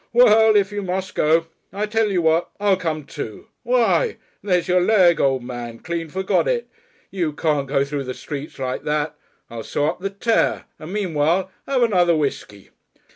[0.13, 1.45] "Well, if you must go!
[1.71, 2.49] I tell you what.
[2.59, 3.49] I'll come, too....
[3.61, 4.17] Why!
[4.41, 5.77] There's your leg, old man!
[5.77, 6.67] Clean forgot it!
[7.11, 9.13] You can't go through the streets like that.
[9.51, 10.65] I'll sew up the tear.
[10.79, 12.71] And meanwhile have another whiskey."